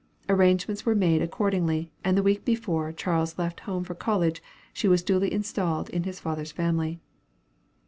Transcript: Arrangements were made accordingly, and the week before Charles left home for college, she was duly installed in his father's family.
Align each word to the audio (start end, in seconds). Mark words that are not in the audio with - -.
Arrangements 0.27 0.83
were 0.83 0.95
made 0.95 1.21
accordingly, 1.21 1.91
and 2.03 2.17
the 2.17 2.23
week 2.23 2.43
before 2.43 2.91
Charles 2.91 3.37
left 3.37 3.59
home 3.69 3.83
for 3.83 3.93
college, 3.93 4.41
she 4.73 4.87
was 4.87 5.03
duly 5.03 5.31
installed 5.31 5.91
in 5.91 6.05
his 6.05 6.19
father's 6.19 6.51
family. 6.51 6.99